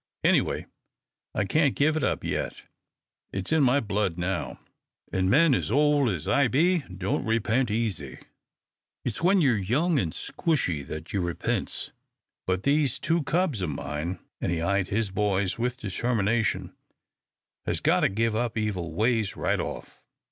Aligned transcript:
Anyway, 0.23 0.65
I 1.35 1.45
can't 1.45 1.75
give 1.75 1.95
it 1.95 2.03
up 2.03 2.23
yet. 2.23 2.63
It's 3.31 3.51
in 3.51 3.61
my 3.61 3.79
blood 3.79 4.17
now, 4.17 4.59
an' 5.13 5.29
men 5.29 5.53
as 5.53 5.69
ole 5.69 6.09
as 6.09 6.27
I 6.27 6.47
be 6.47 6.79
don't 6.79 7.23
repent 7.23 7.69
easy. 7.69 8.17
It's 9.05 9.21
when 9.21 9.41
ye're 9.41 9.55
young 9.59 9.99
an' 9.99 10.09
squshy 10.11 10.81
that 10.87 11.13
you 11.13 11.21
repents. 11.21 11.91
But 12.47 12.63
these 12.63 12.97
two 12.97 13.21
cubs 13.21 13.61
o' 13.61 13.67
mine," 13.67 14.17
and 14.41 14.51
he 14.51 14.59
eyed 14.59 14.87
his 14.87 15.11
boys 15.11 15.59
with 15.59 15.77
determination, 15.77 16.73
"has 17.67 17.79
got 17.79 17.99
to 17.99 18.09
give 18.09 18.35
up 18.35 18.57
evil 18.57 18.95
ways 18.95 19.35
right 19.37 19.59
off. 19.59 20.01